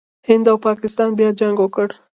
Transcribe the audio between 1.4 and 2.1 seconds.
وکړ.